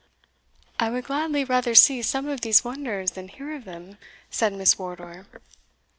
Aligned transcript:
"I 0.79 0.89
would 0.89 1.03
gladly 1.05 1.43
rather 1.45 1.75
see 1.75 2.01
some 2.01 2.27
of 2.27 2.41
these 2.41 2.63
wonders 2.63 3.11
than 3.11 3.27
hear 3.27 3.55
of 3.55 3.65
them," 3.65 3.99
said 4.31 4.51
Miss 4.51 4.79
Wardour. 4.79 5.27